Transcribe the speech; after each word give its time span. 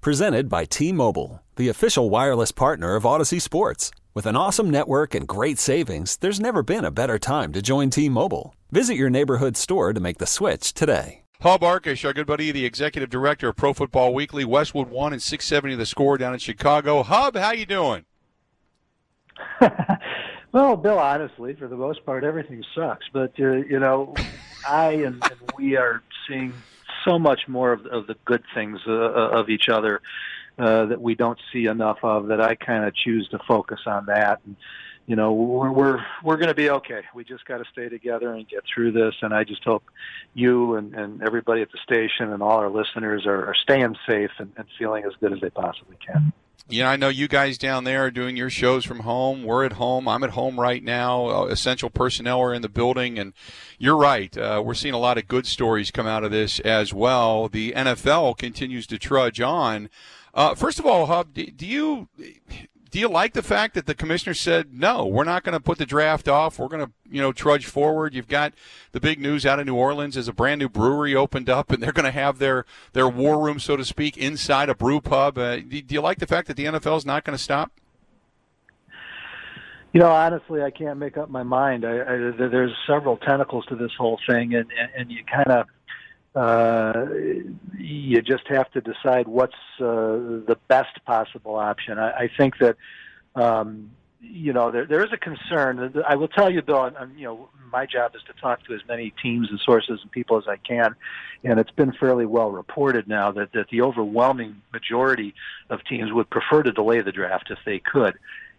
Presented 0.00 0.48
by 0.48 0.64
T 0.64 0.92
Mobile, 0.92 1.42
the 1.56 1.68
official 1.68 2.08
wireless 2.08 2.52
partner 2.52 2.94
of 2.94 3.02
Audacy 3.02 3.42
Sports. 3.42 3.90
With 4.14 4.26
an 4.26 4.36
awesome 4.36 4.70
network 4.70 5.12
and 5.12 5.26
great 5.26 5.58
savings, 5.58 6.16
there's 6.18 6.38
never 6.38 6.62
been 6.62 6.84
a 6.84 6.92
better 6.92 7.18
time 7.18 7.52
to 7.52 7.60
join 7.60 7.90
T 7.90 8.08
Mobile. 8.08 8.54
Visit 8.70 8.94
your 8.94 9.10
neighborhood 9.10 9.56
store 9.56 9.92
to 9.92 9.98
make 9.98 10.18
the 10.18 10.26
switch 10.26 10.72
today. 10.72 11.22
Hub 11.40 11.62
Arkush, 11.62 12.04
our 12.04 12.12
good 12.12 12.28
buddy, 12.28 12.52
the 12.52 12.64
executive 12.64 13.10
director 13.10 13.48
of 13.48 13.56
Pro 13.56 13.72
Football 13.72 14.14
Weekly, 14.14 14.44
Westwood 14.44 14.88
one 14.88 15.12
and 15.12 15.20
six 15.20 15.46
seventy 15.48 15.74
the 15.74 15.84
score 15.84 16.16
down 16.16 16.32
in 16.32 16.38
Chicago. 16.38 17.02
Hub, 17.02 17.34
how 17.34 17.50
you 17.50 17.66
doing? 17.66 18.04
well, 20.52 20.76
Bill, 20.76 21.00
honestly, 21.00 21.56
for 21.56 21.66
the 21.66 21.76
most 21.76 22.06
part, 22.06 22.22
everything 22.22 22.62
sucks. 22.72 23.06
But 23.12 23.32
uh, 23.40 23.56
you 23.56 23.80
know, 23.80 24.14
I 24.66 24.90
and, 24.92 25.20
and 25.24 25.52
we 25.56 25.76
are 25.76 26.04
seeing 26.28 26.54
so 27.08 27.18
much 27.18 27.40
more 27.48 27.72
of, 27.72 27.86
of 27.86 28.06
the 28.06 28.16
good 28.24 28.42
things 28.54 28.80
uh, 28.86 28.92
of 28.92 29.48
each 29.48 29.68
other 29.68 30.00
uh, 30.58 30.86
that 30.86 31.00
we 31.00 31.14
don't 31.14 31.38
see 31.52 31.66
enough 31.66 31.98
of. 32.02 32.28
That 32.28 32.40
I 32.40 32.54
kind 32.54 32.84
of 32.84 32.94
choose 32.94 33.28
to 33.28 33.38
focus 33.46 33.80
on 33.86 34.06
that. 34.06 34.40
And, 34.44 34.56
you 35.08 35.16
know 35.16 35.32
we're 35.32 35.72
we're 35.72 36.04
we're 36.22 36.36
going 36.36 36.48
to 36.48 36.54
be 36.54 36.68
okay. 36.68 37.00
We 37.14 37.24
just 37.24 37.46
got 37.46 37.58
to 37.58 37.64
stay 37.72 37.88
together 37.88 38.34
and 38.34 38.46
get 38.46 38.62
through 38.72 38.92
this. 38.92 39.14
And 39.22 39.32
I 39.32 39.42
just 39.42 39.64
hope 39.64 39.84
you 40.34 40.74
and, 40.74 40.94
and 40.94 41.22
everybody 41.22 41.62
at 41.62 41.72
the 41.72 41.78
station 41.82 42.30
and 42.30 42.42
all 42.42 42.58
our 42.58 42.68
listeners 42.68 43.24
are, 43.26 43.46
are 43.46 43.54
staying 43.54 43.96
safe 44.06 44.30
and, 44.38 44.52
and 44.58 44.66
feeling 44.78 45.04
as 45.04 45.12
good 45.18 45.32
as 45.32 45.40
they 45.40 45.48
possibly 45.48 45.96
can. 46.06 46.32
Yeah, 46.70 46.90
I 46.90 46.96
know 46.96 47.08
you 47.08 47.28
guys 47.28 47.56
down 47.56 47.84
there 47.84 48.04
are 48.04 48.10
doing 48.10 48.36
your 48.36 48.50
shows 48.50 48.84
from 48.84 49.00
home. 49.00 49.42
We're 49.42 49.64
at 49.64 49.74
home. 49.74 50.06
I'm 50.06 50.22
at 50.22 50.30
home 50.30 50.60
right 50.60 50.84
now. 50.84 51.26
Uh, 51.26 51.44
essential 51.46 51.88
personnel 51.88 52.42
are 52.42 52.52
in 52.52 52.60
the 52.60 52.68
building, 52.68 53.18
and 53.18 53.32
you're 53.78 53.96
right. 53.96 54.36
Uh, 54.36 54.62
we're 54.62 54.74
seeing 54.74 54.92
a 54.92 54.98
lot 54.98 55.16
of 55.16 55.26
good 55.26 55.46
stories 55.46 55.90
come 55.90 56.06
out 56.06 56.24
of 56.24 56.30
this 56.30 56.60
as 56.60 56.92
well. 56.92 57.48
The 57.48 57.72
NFL 57.72 58.36
continues 58.36 58.86
to 58.88 58.98
trudge 58.98 59.40
on. 59.40 59.88
Uh, 60.34 60.54
first 60.54 60.78
of 60.78 60.84
all, 60.84 61.06
Hub, 61.06 61.32
do, 61.32 61.46
do 61.46 61.66
you 61.66 62.08
do 62.90 62.98
you 62.98 63.08
like 63.08 63.32
the 63.32 63.42
fact 63.42 63.74
that 63.74 63.86
the 63.86 63.94
commissioner 63.94 64.34
said 64.34 64.72
no 64.72 65.06
we're 65.06 65.24
not 65.24 65.42
going 65.42 65.52
to 65.52 65.60
put 65.60 65.78
the 65.78 65.86
draft 65.86 66.28
off 66.28 66.58
we're 66.58 66.68
going 66.68 66.84
to 66.84 66.92
you 67.10 67.20
know 67.20 67.32
trudge 67.32 67.66
forward? 67.66 68.14
You've 68.14 68.28
got 68.28 68.54
the 68.92 69.00
big 69.00 69.20
news 69.20 69.44
out 69.44 69.58
of 69.58 69.66
new 69.66 69.76
orleans 69.76 70.16
as 70.16 70.28
a 70.28 70.32
brand 70.32 70.60
new 70.60 70.68
brewery 70.68 71.14
opened 71.14 71.50
up 71.50 71.70
and 71.70 71.82
they're 71.82 71.92
going 71.92 72.04
to 72.04 72.10
have 72.10 72.38
their 72.38 72.64
their 72.92 73.08
war 73.08 73.40
room 73.40 73.58
so 73.58 73.76
to 73.76 73.84
speak 73.84 74.16
inside 74.16 74.68
a 74.68 74.74
brew 74.74 75.00
pub. 75.00 75.38
Uh, 75.38 75.56
do, 75.56 75.82
do 75.82 75.94
you 75.94 76.00
like 76.00 76.18
the 76.18 76.26
fact 76.26 76.48
that 76.48 76.56
the 76.56 76.64
nfl 76.64 76.96
is 76.96 77.06
not 77.06 77.24
going 77.24 77.36
to 77.36 77.42
stop? 77.42 77.72
You 79.92 80.00
know, 80.00 80.10
honestly, 80.10 80.62
I 80.62 80.70
can't 80.70 80.98
make 80.98 81.16
up 81.16 81.30
my 81.30 81.42
mind. 81.42 81.86
I, 81.86 82.00
I, 82.00 82.16
there's 82.36 82.74
several 82.86 83.16
tentacles 83.16 83.64
to 83.66 83.74
this 83.74 83.90
whole 83.96 84.18
thing, 84.28 84.54
and 84.54 84.66
and, 84.78 84.90
and 84.96 85.10
you 85.10 85.24
kind 85.24 85.48
of 85.48 85.66
uh, 86.38 87.06
you 87.76 88.22
just 88.22 88.46
have 88.46 88.70
to 88.70 88.80
decide 88.80 89.26
what's 89.26 89.54
uh, 89.80 90.44
the 90.46 90.56
best 90.68 91.04
possible 91.04 91.56
option. 91.56 91.98
I, 91.98 92.10
I 92.10 92.30
think 92.36 92.58
that 92.58 92.76
um, 93.34 93.90
you 94.20 94.52
know 94.52 94.70
there, 94.70 94.86
there 94.86 95.04
is 95.04 95.12
a 95.12 95.16
concern. 95.16 96.00
I 96.06 96.14
will 96.14 96.28
tell 96.28 96.48
you, 96.48 96.62
Bill. 96.62 96.92
I'm, 96.96 97.16
you 97.18 97.24
know, 97.24 97.48
my 97.72 97.86
job 97.86 98.14
is 98.14 98.22
to 98.28 98.40
talk 98.40 98.64
to 98.66 98.74
as 98.74 98.80
many 98.86 99.12
teams 99.20 99.50
and 99.50 99.58
sources 99.58 99.98
and 100.00 100.12
people 100.12 100.38
as 100.38 100.46
I 100.46 100.58
can, 100.58 100.94
and 101.42 101.58
it's 101.58 101.72
been 101.72 101.92
fairly 101.92 102.26
well 102.26 102.52
reported 102.52 103.08
now 103.08 103.32
that 103.32 103.52
that 103.54 103.68
the 103.70 103.82
overwhelming 103.82 104.62
majority 104.72 105.34
of 105.70 105.84
teams 105.84 106.12
would 106.12 106.30
prefer 106.30 106.62
to 106.62 106.70
delay 106.70 107.00
the 107.00 107.12
draft 107.12 107.50
if 107.50 107.58
they 107.66 107.80
could 107.80 108.16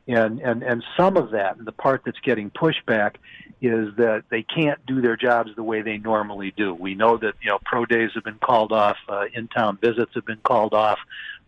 and 0.10 0.40
and 0.40 0.64
and 0.64 0.84
some 0.98 1.18
of 1.18 1.32
that 1.32 1.64
the 1.64 1.72
part 1.72 2.02
that's 2.06 2.20
getting 2.20 2.50
pushback 2.50 3.16
is 3.62 3.94
that 3.98 4.24
they 4.30 4.42
can't 4.42 4.84
do 4.86 5.02
their 5.02 5.18
jobs 5.18 5.52
the 5.56 5.64
way 5.64 5.82
they 5.82 5.98
normally 5.98 6.54
do. 6.56 6.74
We 6.74 6.96
know 6.96 7.18
that 7.18 7.34
you 7.42 7.50
know 7.50 7.60
pro 7.64 7.86
days 7.86 8.12
have 8.16 8.24
been 8.24 8.40
called 8.42 8.72
off, 8.72 8.98
uh, 9.08 9.26
in-town 9.34 9.78
visits 9.82 10.12
have 10.16 10.26
been 10.26 10.40
called 10.44 10.74
off, 10.74 11.00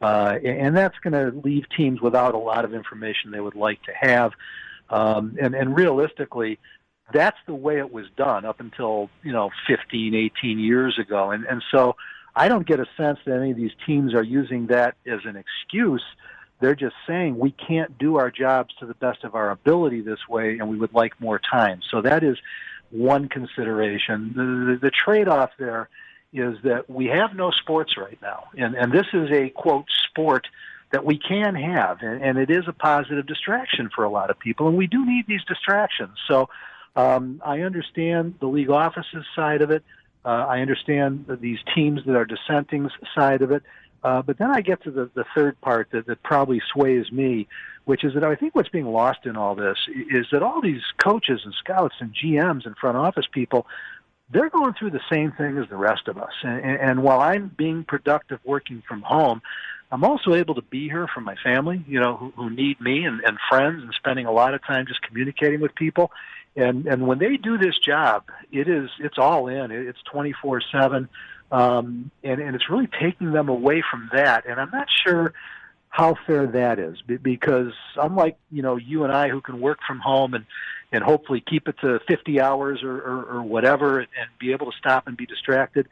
uh, 0.01 0.37
and 0.43 0.75
that's 0.75 0.97
going 0.99 1.13
to 1.13 1.37
leave 1.39 1.65
teams 1.75 2.01
without 2.01 2.35
a 2.35 2.37
lot 2.37 2.65
of 2.65 2.73
information 2.73 3.31
they 3.31 3.39
would 3.39 3.55
like 3.55 3.81
to 3.83 3.93
have. 3.93 4.33
Um, 4.89 5.37
and 5.41 5.55
and 5.55 5.75
realistically, 5.75 6.59
that's 7.13 7.37
the 7.47 7.55
way 7.55 7.77
it 7.77 7.91
was 7.91 8.05
done 8.15 8.45
up 8.45 8.59
until 8.59 9.09
you 9.23 9.31
know 9.31 9.49
15, 9.67 10.13
18 10.13 10.59
years 10.59 10.99
ago, 10.99 11.31
and 11.31 11.45
and 11.45 11.63
so 11.71 11.95
I 12.35 12.47
don't 12.47 12.67
get 12.67 12.79
a 12.79 12.85
sense 12.97 13.19
that 13.25 13.37
any 13.37 13.51
of 13.51 13.57
these 13.57 13.73
teams 13.85 14.13
are 14.13 14.23
using 14.23 14.67
that 14.67 14.95
as 15.07 15.21
an 15.25 15.35
excuse 15.35 16.03
they're 16.61 16.75
just 16.75 16.95
saying 17.07 17.37
we 17.37 17.51
can't 17.51 17.97
do 17.97 18.17
our 18.17 18.31
jobs 18.31 18.73
to 18.79 18.85
the 18.85 18.93
best 18.93 19.23
of 19.23 19.35
our 19.35 19.51
ability 19.51 20.01
this 20.01 20.19
way, 20.29 20.57
and 20.59 20.69
we 20.69 20.77
would 20.77 20.93
like 20.93 21.19
more 21.19 21.39
time. 21.39 21.81
So 21.89 22.01
that 22.01 22.23
is 22.23 22.37
one 22.91 23.27
consideration. 23.27 24.33
The, 24.35 24.43
the, 24.43 24.79
the 24.83 24.91
trade-off 24.91 25.51
there 25.57 25.89
is 26.33 26.55
that 26.63 26.89
we 26.89 27.07
have 27.07 27.35
no 27.35 27.51
sports 27.51 27.97
right 27.97 28.17
now, 28.21 28.45
and 28.57 28.75
and 28.75 28.91
this 28.93 29.07
is 29.11 29.29
a 29.31 29.49
quote 29.49 29.87
sport 30.07 30.47
that 30.91 31.03
we 31.05 31.17
can 31.17 31.55
have, 31.55 32.01
and, 32.01 32.21
and 32.21 32.37
it 32.37 32.49
is 32.49 32.65
a 32.67 32.73
positive 32.73 33.25
distraction 33.25 33.89
for 33.93 34.03
a 34.03 34.09
lot 34.09 34.29
of 34.29 34.37
people, 34.39 34.67
and 34.67 34.77
we 34.77 34.87
do 34.87 35.05
need 35.05 35.25
these 35.27 35.43
distractions. 35.45 36.17
So 36.27 36.49
um, 36.95 37.41
I 37.45 37.61
understand 37.61 38.35
the 38.39 38.47
league 38.47 38.69
offices 38.69 39.25
side 39.35 39.61
of 39.61 39.71
it. 39.71 39.83
Uh, 40.23 40.45
I 40.55 40.59
understand 40.59 41.25
these 41.39 41.59
teams 41.73 42.01
that 42.05 42.15
are 42.15 42.25
dissenting 42.25 42.89
side 43.15 43.41
of 43.41 43.51
it. 43.51 43.63
Uh, 44.03 44.21
but 44.21 44.37
then 44.37 44.49
I 44.49 44.61
get 44.61 44.83
to 44.83 44.91
the, 44.91 45.09
the 45.13 45.25
third 45.35 45.59
part 45.61 45.89
that, 45.91 46.07
that 46.07 46.23
probably 46.23 46.61
sways 46.73 47.11
me, 47.11 47.47
which 47.85 48.03
is 48.03 48.13
that 48.15 48.23
I 48.23 48.35
think 48.35 48.55
what's 48.55 48.69
being 48.69 48.91
lost 48.91 49.25
in 49.25 49.35
all 49.35 49.55
this 49.55 49.77
is 50.09 50.25
that 50.31 50.41
all 50.41 50.61
these 50.61 50.81
coaches 51.03 51.41
and 51.43 51.53
scouts 51.53 51.95
and 51.99 52.13
GMs 52.13 52.65
and 52.65 52.75
front 52.77 52.97
office 52.97 53.27
people, 53.31 53.67
they're 54.31 54.49
going 54.49 54.73
through 54.73 54.91
the 54.91 55.01
same 55.11 55.31
thing 55.33 55.57
as 55.57 55.69
the 55.69 55.75
rest 55.75 56.07
of 56.07 56.17
us. 56.17 56.31
And, 56.43 56.63
and 56.63 57.03
while 57.03 57.19
I'm 57.19 57.51
being 57.55 57.83
productive 57.83 58.39
working 58.43 58.81
from 58.87 59.01
home, 59.01 59.41
I'm 59.91 60.03
also 60.03 60.33
able 60.35 60.55
to 60.55 60.61
be 60.61 60.87
here 60.87 61.07
for 61.13 61.19
my 61.19 61.35
family, 61.43 61.83
you 61.87 61.99
know, 61.99 62.15
who, 62.15 62.31
who 62.35 62.49
need 62.49 62.79
me 62.79 63.03
and, 63.03 63.21
and 63.25 63.37
friends 63.49 63.83
and 63.83 63.93
spending 63.93 64.25
a 64.25 64.31
lot 64.31 64.53
of 64.53 64.65
time 64.65 64.87
just 64.87 65.01
communicating 65.01 65.59
with 65.59 65.75
people. 65.75 66.11
And, 66.55 66.85
and 66.87 67.07
when 67.07 67.19
they 67.19 67.37
do 67.37 67.57
this 67.57 67.77
job, 67.77 68.23
it 68.51 68.67
is, 68.67 68.89
it's 68.99 69.17
all 69.17 69.47
in. 69.47 69.71
It's 69.71 69.99
24 70.11 70.61
seven 70.71 71.09
um, 71.51 72.11
and, 72.23 72.41
and 72.41 72.55
it's 72.55 72.69
really 72.69 72.87
taking 73.01 73.31
them 73.31 73.49
away 73.49 73.83
from 73.89 74.09
that. 74.13 74.45
And 74.47 74.59
I'm 74.59 74.71
not 74.71 74.87
sure 75.05 75.33
how 75.89 76.15
fair 76.25 76.47
that 76.47 76.79
is 76.79 77.01
because 77.01 77.73
unlike 77.97 78.37
you 78.49 78.61
know 78.61 78.77
you 78.77 79.03
and 79.03 79.11
I 79.11 79.27
who 79.27 79.41
can 79.41 79.59
work 79.59 79.79
from 79.85 79.99
home 79.99 80.33
and 80.33 80.45
and 80.93 81.03
hopefully 81.03 81.43
keep 81.45 81.67
it 81.67 81.75
to 81.81 81.99
50 82.07 82.41
hours 82.41 82.83
or, 82.83 82.97
or, 82.97 83.23
or 83.23 83.43
whatever 83.43 83.99
and 83.99 84.09
be 84.39 84.51
able 84.51 84.71
to 84.71 84.77
stop 84.77 85.07
and 85.07 85.15
be 85.15 85.25
distracted, 85.25 85.87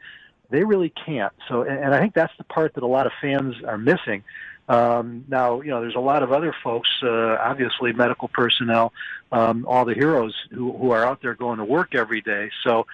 they 0.50 0.64
really 0.64 0.90
can't. 0.90 1.32
So 1.48 1.62
and, 1.62 1.78
and 1.78 1.94
I 1.94 2.00
think 2.00 2.14
that's 2.14 2.32
the 2.38 2.44
part 2.44 2.74
that 2.74 2.82
a 2.82 2.86
lot 2.86 3.06
of 3.06 3.12
fans 3.20 3.56
are 3.66 3.78
missing. 3.78 4.24
Um, 4.70 5.24
now, 5.26 5.62
you 5.62 5.70
know, 5.70 5.80
there's 5.80 5.96
a 5.96 6.00
lot 6.00 6.22
of 6.22 6.32
other 6.32 6.54
folks, 6.62 6.88
uh, 7.02 7.36
obviously 7.40 7.92
medical 7.92 8.28
personnel, 8.28 8.92
um, 9.32 9.66
all 9.68 9.84
the 9.84 9.94
heroes 9.94 10.32
who, 10.52 10.72
who 10.72 10.92
are 10.92 11.04
out 11.04 11.20
there 11.22 11.34
going 11.34 11.58
to 11.58 11.64
work 11.64 11.96
every 11.96 12.20
day. 12.20 12.50
So 12.62 12.86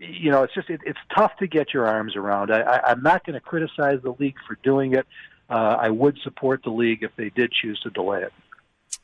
you 0.00 0.30
know, 0.30 0.42
it's 0.42 0.54
just 0.54 0.70
it, 0.70 0.80
it's 0.84 0.98
tough 1.14 1.36
to 1.38 1.46
get 1.46 1.74
your 1.74 1.86
arms 1.86 2.16
around. 2.16 2.50
I, 2.50 2.62
I, 2.62 2.90
I'm 2.90 3.02
not 3.02 3.24
going 3.24 3.34
to 3.34 3.40
criticize 3.40 4.00
the 4.02 4.14
league 4.18 4.36
for 4.46 4.56
doing 4.62 4.94
it. 4.94 5.06
Uh, 5.48 5.76
I 5.78 5.90
would 5.90 6.18
support 6.22 6.62
the 6.62 6.70
league 6.70 7.02
if 7.02 7.14
they 7.16 7.28
did 7.30 7.52
choose 7.52 7.78
to 7.80 7.90
delay 7.90 8.22
it. 8.22 8.32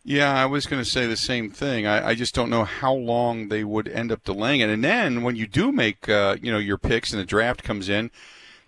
Yeah, 0.04 0.32
I 0.32 0.46
was 0.46 0.66
going 0.66 0.82
to 0.82 0.88
say 0.88 1.06
the 1.06 1.16
same 1.16 1.50
thing. 1.50 1.86
I, 1.86 2.08
I, 2.08 2.14
just 2.14 2.34
don't 2.34 2.50
know 2.50 2.64
how 2.64 2.92
long 2.92 3.48
they 3.48 3.64
would 3.64 3.88
end 3.88 4.12
up 4.12 4.22
delaying 4.22 4.60
it. 4.60 4.70
And 4.70 4.82
then 4.82 5.22
when 5.22 5.34
you 5.34 5.48
do 5.48 5.72
make, 5.72 6.08
uh, 6.08 6.36
you 6.40 6.52
know, 6.52 6.58
your 6.58 6.78
picks 6.78 7.10
and 7.12 7.20
the 7.20 7.24
draft 7.24 7.64
comes 7.64 7.88
in, 7.88 8.12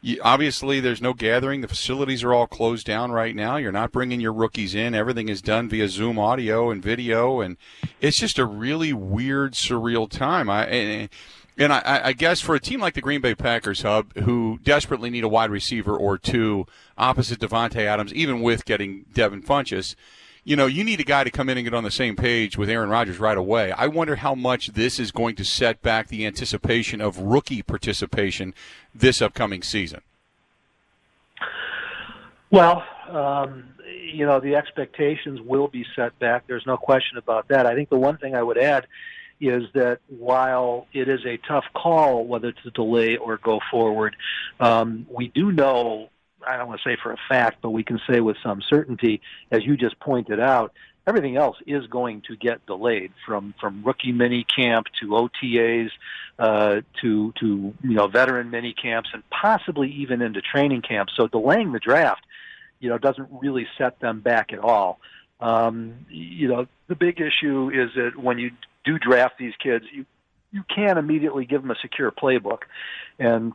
you, 0.00 0.20
obviously 0.22 0.80
there's 0.80 1.00
no 1.00 1.12
gathering. 1.12 1.60
The 1.60 1.68
facilities 1.68 2.24
are 2.24 2.34
all 2.34 2.48
closed 2.48 2.86
down 2.86 3.12
right 3.12 3.34
now. 3.34 3.56
You're 3.56 3.72
not 3.72 3.92
bringing 3.92 4.20
your 4.20 4.32
rookies 4.32 4.74
in. 4.74 4.94
Everything 4.94 5.28
is 5.28 5.40
done 5.40 5.68
via 5.68 5.88
Zoom 5.88 6.18
audio 6.18 6.70
and 6.70 6.82
video, 6.82 7.40
and 7.40 7.56
it's 8.00 8.18
just 8.18 8.38
a 8.38 8.44
really 8.44 8.92
weird, 8.92 9.54
surreal 9.54 10.10
time. 10.10 10.50
I. 10.50 10.66
And, 10.66 11.00
and 11.02 11.10
I, 11.58 12.00
I, 12.04 12.12
guess 12.12 12.40
for 12.40 12.54
a 12.54 12.60
team 12.60 12.80
like 12.80 12.94
the 12.94 13.00
Green 13.00 13.20
Bay 13.20 13.34
Packers, 13.34 13.82
Hub, 13.82 14.16
who 14.18 14.60
desperately 14.62 15.10
need 15.10 15.24
a 15.24 15.28
wide 15.28 15.50
receiver 15.50 15.96
or 15.96 16.16
two 16.16 16.66
opposite 16.96 17.40
Davante 17.40 17.80
Adams, 17.80 18.14
even 18.14 18.40
with 18.40 18.64
getting 18.64 19.06
Devin 19.12 19.42
Funchess, 19.42 19.96
you 20.44 20.56
know, 20.56 20.66
you 20.66 20.84
need 20.84 21.00
a 21.00 21.04
guy 21.04 21.24
to 21.24 21.30
come 21.30 21.48
in 21.48 21.58
and 21.58 21.64
get 21.64 21.74
on 21.74 21.84
the 21.84 21.90
same 21.90 22.16
page 22.16 22.56
with 22.56 22.70
Aaron 22.70 22.88
Rodgers 22.88 23.18
right 23.18 23.36
away. 23.36 23.72
I 23.72 23.86
wonder 23.86 24.16
how 24.16 24.34
much 24.34 24.68
this 24.68 24.98
is 24.98 25.10
going 25.10 25.34
to 25.36 25.44
set 25.44 25.82
back 25.82 26.08
the 26.08 26.24
anticipation 26.24 27.00
of 27.00 27.18
rookie 27.18 27.62
participation 27.62 28.54
this 28.94 29.20
upcoming 29.20 29.62
season. 29.62 30.00
Well, 32.50 32.84
Um, 33.08 33.64
you 34.12 34.26
know, 34.26 34.40
the 34.40 34.54
expectations 34.54 35.40
will 35.40 35.68
be 35.68 35.84
set 35.96 36.18
back. 36.18 36.46
There's 36.46 36.66
no 36.66 36.76
question 36.76 37.18
about 37.18 37.48
that. 37.48 37.66
I 37.66 37.74
think 37.74 37.88
the 37.88 37.98
one 37.98 38.16
thing 38.18 38.34
I 38.34 38.42
would 38.42 38.58
add 38.58 38.86
is 39.40 39.64
that 39.74 40.00
while 40.08 40.86
it 40.92 41.08
is 41.08 41.20
a 41.26 41.36
tough 41.48 41.64
call 41.74 42.24
whether 42.26 42.52
to 42.52 42.70
delay 42.70 43.16
or 43.16 43.36
go 43.38 43.60
forward, 43.70 44.16
um, 44.60 45.06
we 45.10 45.28
do 45.28 45.52
know, 45.52 46.08
I 46.46 46.56
don't 46.56 46.68
want 46.68 46.80
to 46.82 46.88
say 46.88 46.96
for 47.02 47.12
a 47.12 47.18
fact, 47.28 47.58
but 47.62 47.70
we 47.70 47.84
can 47.84 48.00
say 48.08 48.20
with 48.20 48.36
some 48.42 48.62
certainty, 48.68 49.20
as 49.50 49.64
you 49.64 49.76
just 49.76 49.98
pointed 50.00 50.40
out, 50.40 50.72
everything 51.08 51.36
else 51.36 51.56
is 51.66 51.86
going 51.86 52.22
to 52.28 52.36
get 52.36 52.64
delayed 52.66 53.12
from 53.26 53.54
from 53.58 53.82
rookie 53.82 54.12
mini 54.12 54.44
camp 54.44 54.86
to 55.00 55.08
OTAs 55.08 55.90
uh, 56.38 56.82
to 57.00 57.32
to 57.40 57.74
you 57.82 57.94
know 57.94 58.06
veteran 58.06 58.50
mini 58.50 58.74
camps 58.74 59.08
and 59.14 59.22
possibly 59.30 59.90
even 59.90 60.20
into 60.20 60.42
training 60.42 60.82
camps. 60.82 61.14
So 61.16 61.26
delaying 61.26 61.72
the 61.72 61.78
draft, 61.78 62.24
you 62.78 62.90
know, 62.90 62.98
doesn't 62.98 63.28
really 63.40 63.66
set 63.78 63.98
them 64.00 64.20
back 64.20 64.52
at 64.52 64.58
all. 64.58 65.00
Um, 65.40 66.06
you 66.10 66.48
know, 66.48 66.66
the 66.88 66.96
big 66.96 67.20
issue 67.20 67.70
is 67.72 67.90
that 67.94 68.16
when 68.16 68.38
you 68.38 68.50
do 68.88 68.98
draft 68.98 69.38
these 69.38 69.54
kids, 69.62 69.84
you 69.92 70.06
you 70.50 70.64
can 70.74 70.96
immediately 70.96 71.44
give 71.44 71.60
them 71.60 71.70
a 71.70 71.76
secure 71.82 72.10
playbook, 72.10 72.60
and 73.18 73.52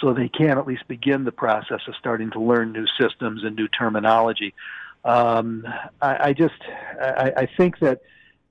so 0.00 0.14
they 0.14 0.28
can 0.28 0.58
at 0.58 0.66
least 0.66 0.86
begin 0.86 1.24
the 1.24 1.32
process 1.32 1.80
of 1.88 1.94
starting 1.98 2.30
to 2.30 2.40
learn 2.40 2.72
new 2.72 2.86
systems 3.00 3.42
and 3.42 3.56
new 3.56 3.66
terminology. 3.66 4.54
Um, 5.04 5.66
I, 6.00 6.28
I 6.28 6.32
just 6.32 6.54
I, 7.00 7.32
I 7.36 7.48
think 7.56 7.80
that 7.80 8.02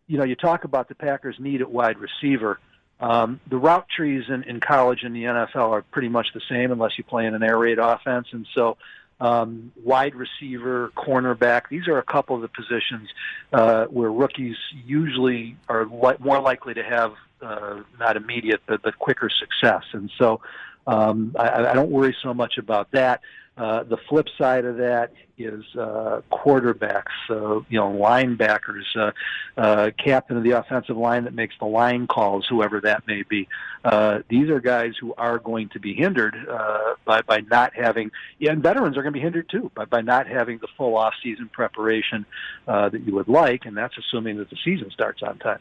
you 0.08 0.18
know 0.18 0.26
you 0.26 0.36
talk 0.36 0.66
about 0.66 0.90
the 0.90 0.96
Packers' 0.96 1.38
need 1.40 1.62
at 1.62 1.72
wide 1.72 1.98
receiver. 1.98 2.60
Um, 3.00 3.40
the 3.50 3.56
route 3.56 3.88
trees 3.88 4.26
in, 4.28 4.44
in 4.44 4.60
college 4.60 5.04
and 5.04 5.16
the 5.16 5.24
NFL 5.24 5.70
are 5.70 5.84
pretty 5.84 6.10
much 6.10 6.28
the 6.34 6.42
same 6.50 6.74
unless 6.74 6.98
you 6.98 7.06
play 7.06 7.26
in 7.26 7.34
an 7.34 7.44
air 7.44 7.58
raid 7.58 7.80
offense, 7.80 8.28
and 8.34 8.46
so 8.54 8.76
um, 9.20 9.72
wide 9.84 10.16
receiver, 10.16 10.92
cornerback. 10.96 11.64
These 11.70 11.88
are 11.88 11.98
a 11.98 12.04
couple 12.04 12.36
of 12.36 12.42
the 12.42 12.48
positions 12.48 13.10
uh, 13.54 13.86
where 13.86 14.12
rookies 14.12 14.56
usually 14.86 15.56
are 15.68 15.86
li- 15.86 16.18
more 16.20 16.40
likely 16.40 16.74
to 16.74 16.84
have 16.84 17.14
uh, 17.42 17.82
not 18.00 18.18
immediate 18.18 18.62
but, 18.66 18.82
but 18.82 18.98
quicker 19.00 19.30
success. 19.30 19.84
And 19.94 20.12
so 20.18 20.42
um, 20.88 21.36
I, 21.38 21.66
I 21.66 21.74
don't 21.74 21.92
worry 21.92 22.16
so 22.22 22.34
much 22.34 22.58
about 22.58 22.92
that. 22.92 23.22
Uh, 23.60 23.84
the 23.84 23.98
flip 24.08 24.28
side 24.38 24.64
of 24.64 24.78
that 24.78 25.12
is 25.38 25.64
uh, 25.76 26.22
quarterbacks, 26.32 27.04
uh, 27.30 27.60
you 27.70 27.78
know, 27.78 27.92
linebackers, 27.92 28.86
uh, 28.96 29.12
uh, 29.58 29.92
captain 29.98 30.38
of 30.38 30.44
the 30.44 30.52
offensive 30.52 30.96
line 30.96 31.26
that 31.26 31.34
makes 31.34 31.56
the 31.60 31.66
line 31.66 32.08
calls, 32.08 32.48
whoever 32.48 32.80
that 32.80 33.06
may 33.06 33.22
be. 33.24 33.50
Uh, 33.84 34.20
these 34.30 34.50
are 34.50 34.62
guys 34.62 34.94
who 35.00 35.14
are 35.16 35.40
going 35.40 35.68
to 35.70 35.80
be 35.80 35.94
hindered 35.94 36.36
uh, 36.50 36.96
by 37.04 37.22
by 37.22 37.42
not 37.42 37.74
having, 37.76 38.12
yeah, 38.38 38.52
and 38.52 38.64
veterans 38.64 38.98
are 38.98 39.02
going 39.02 39.14
to 39.14 39.18
be 39.18 39.24
hindered 39.24 39.50
too 39.50 39.70
by 39.76 39.84
by 39.84 40.00
not 40.00 40.26
having 40.26 40.58
the 40.60 40.68
full 40.78 40.96
off-season 40.98 41.50
preparation 41.50 42.26
uh, 42.68 42.88
that 42.88 43.02
you 43.02 43.14
would 43.14 43.28
like, 43.28 43.66
and 43.66 43.76
that's 43.76 43.98
assuming 43.98 44.38
that 44.38 44.50
the 44.50 44.58
season 44.64 44.90
starts 44.92 45.22
on 45.22 45.38
time. 45.40 45.60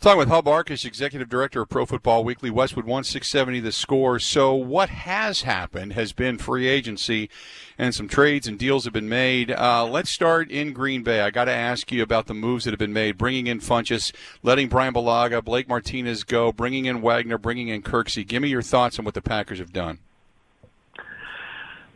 Talking 0.00 0.18
with 0.20 0.28
Hub 0.28 0.46
Arkush, 0.46 0.86
Executive 0.86 1.28
Director 1.28 1.60
of 1.60 1.68
Pro 1.68 1.84
Football 1.84 2.24
Weekly, 2.24 2.48
Westwood 2.48 2.86
1670 2.86 3.60
the 3.60 3.70
score. 3.70 4.18
So, 4.18 4.54
what 4.54 4.88
has 4.88 5.42
happened 5.42 5.92
has 5.92 6.14
been 6.14 6.38
free 6.38 6.68
agency 6.68 7.28
and 7.76 7.94
some 7.94 8.08
trades 8.08 8.48
and 8.48 8.58
deals 8.58 8.84
have 8.84 8.94
been 8.94 9.10
made. 9.10 9.50
Uh, 9.50 9.84
let's 9.84 10.08
start 10.08 10.50
in 10.50 10.72
Green 10.72 11.02
Bay. 11.02 11.20
I 11.20 11.28
got 11.28 11.44
to 11.44 11.52
ask 11.52 11.92
you 11.92 12.02
about 12.02 12.28
the 12.28 12.34
moves 12.34 12.64
that 12.64 12.70
have 12.70 12.78
been 12.78 12.94
made, 12.94 13.18
bringing 13.18 13.46
in 13.46 13.60
Funchess, 13.60 14.10
letting 14.42 14.68
Brian 14.68 14.94
Bulaga, 14.94 15.44
Blake 15.44 15.68
Martinez 15.68 16.24
go, 16.24 16.50
bringing 16.50 16.86
in 16.86 17.02
Wagner, 17.02 17.36
bringing 17.36 17.68
in 17.68 17.82
Kirksey. 17.82 18.26
Give 18.26 18.40
me 18.40 18.48
your 18.48 18.62
thoughts 18.62 18.98
on 18.98 19.04
what 19.04 19.12
the 19.12 19.20
Packers 19.20 19.58
have 19.58 19.74
done. 19.74 19.98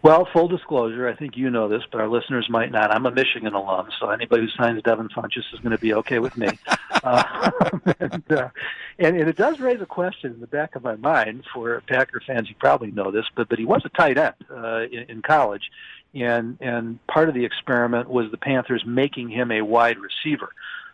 Well, 0.05 0.29
full 0.35 0.49
disclosure, 0.49 1.09
I 1.09 1.17
think 1.17 1.35
you 1.35 1.49
know 1.49 1.67
this, 1.67 1.83
but 1.91 1.99
our 1.99 2.09
listeners 2.09 2.47
might 2.51 2.71
not. 2.71 2.91
I'm 2.91 3.07
a 3.07 3.11
Michigan 3.11 3.55
alum, 3.55 3.89
so 3.99 4.11
anybody 4.11 4.43
who 4.43 4.49
signs 4.51 4.83
Devin 4.83 5.09
Funchess 5.09 5.51
is 5.55 5.61
going 5.61 5.71
to 5.71 5.79
be 5.79 5.95
okay 5.95 6.19
with 6.19 6.37
me. 6.37 6.49
uh, 7.03 7.51
and, 8.01 8.31
uh, 8.31 8.51
and, 8.99 9.17
and 9.17 9.31
it 9.31 9.37
does 9.39 9.61
raise 9.61 9.81
a 9.81 9.87
question 9.87 10.35
in 10.35 10.41
the 10.41 10.47
back 10.47 10.77
of 10.77 10.83
my 10.83 10.97
mind 10.97 11.45
for 11.55 11.83
Packer 11.89 12.21
fans. 12.27 12.51
You 12.51 12.55
probably 12.59 12.91
know 12.91 13.11
this, 13.11 13.25
but 13.35 13.49
but 13.49 13.59
he 13.59 13.65
was 13.65 13.81
a 13.87 13.89
tight 13.89 14.19
end 14.19 14.35
uh, 14.51 14.83
in, 14.93 15.07
in 15.09 15.23
college, 15.23 15.71
and 16.15 16.59
and 16.61 16.99
part 17.07 17.31
of 17.31 17.35
the 17.35 17.47
experiment 17.47 18.11
was 18.11 18.31
the 18.31 18.37
Panthers 18.37 18.85
making 18.87 19.31
him 19.31 19.51
a 19.51 19.63
wide 19.63 19.97
receiver. 19.97 20.51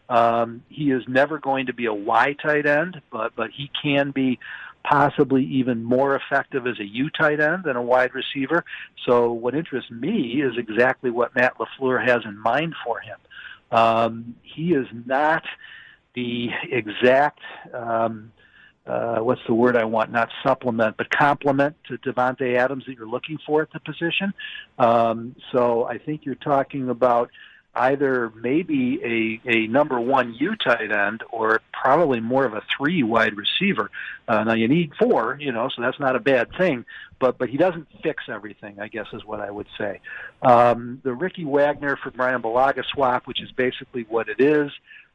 Um, 0.08 0.62
he 0.68 0.92
is 0.92 1.02
never 1.08 1.40
going 1.40 1.66
to 1.66 1.72
be 1.72 1.86
a 1.86 1.92
Y 1.92 2.36
tight 2.40 2.64
end, 2.64 3.02
but 3.10 3.34
but 3.34 3.50
he 3.50 3.72
can 3.82 4.12
be 4.12 4.38
possibly 4.82 5.44
even 5.44 5.84
more 5.84 6.16
effective 6.16 6.66
as 6.66 6.78
a 6.78 6.84
U 6.84 7.10
tight 7.10 7.40
end 7.40 7.64
than 7.64 7.76
a 7.76 7.82
wide 7.82 8.14
receiver. 8.14 8.64
So 9.06 9.32
what 9.32 9.54
interests 9.54 9.90
me 9.90 10.42
is 10.42 10.56
exactly 10.56 11.10
what 11.10 11.34
Matt 11.34 11.54
LaFleur 11.58 12.04
has 12.06 12.22
in 12.24 12.38
mind 12.38 12.74
for 12.84 13.00
him. 13.00 13.18
Um, 13.70 14.34
he 14.42 14.72
is 14.72 14.86
not 15.06 15.44
the 16.14 16.48
exact 16.70 17.40
um, 17.72 18.32
uh, 18.86 19.18
what's 19.18 19.42
the 19.46 19.54
word 19.54 19.76
I 19.76 19.84
want? 19.84 20.10
Not 20.10 20.30
supplement, 20.42 20.96
but 20.96 21.10
complement 21.10 21.76
to 21.88 21.98
Davante 21.98 22.56
Adams 22.56 22.84
that 22.86 22.94
you're 22.94 23.06
looking 23.06 23.38
for 23.46 23.62
at 23.62 23.70
the 23.72 23.78
position. 23.80 24.32
Um, 24.78 25.36
so 25.52 25.84
I 25.84 25.98
think 25.98 26.24
you're 26.24 26.34
talking 26.34 26.88
about 26.88 27.30
either 27.74 28.32
maybe 28.34 29.40
a, 29.46 29.48
a 29.48 29.66
number 29.68 30.00
one 30.00 30.34
U 30.34 30.56
tight 30.56 30.90
end 30.90 31.22
or 31.30 31.60
probably 31.72 32.20
more 32.20 32.44
of 32.44 32.54
a 32.54 32.62
three 32.76 33.02
wide 33.02 33.36
receiver. 33.36 33.90
Uh, 34.26 34.44
now 34.44 34.54
you 34.54 34.68
need 34.68 34.92
four, 34.98 35.38
you 35.40 35.52
know, 35.52 35.68
so 35.68 35.80
that's 35.82 36.00
not 36.00 36.16
a 36.16 36.20
bad 36.20 36.48
thing, 36.56 36.84
but 37.18 37.38
but 37.38 37.48
he 37.48 37.56
doesn't 37.56 37.86
fix 38.02 38.24
everything. 38.28 38.80
I 38.80 38.88
guess 38.88 39.06
is 39.12 39.24
what 39.24 39.40
I 39.40 39.50
would 39.50 39.68
say. 39.78 40.00
Um, 40.42 41.00
the 41.04 41.14
Ricky 41.14 41.44
Wagner 41.44 41.96
for 41.96 42.10
Brian 42.10 42.42
Bulaga 42.42 42.84
swap, 42.84 43.26
which 43.26 43.40
is 43.40 43.52
basically 43.52 44.04
what 44.08 44.28
it 44.28 44.40
is. 44.40 44.72